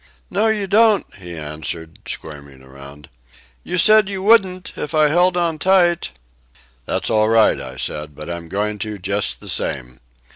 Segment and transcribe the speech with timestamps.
[0.31, 3.07] "No, you don't," he answered, squirming around.
[3.63, 6.09] "You said you wouldn't if I held on tight."
[6.85, 9.99] "That's all right," I said, "but I'm going to, just the same.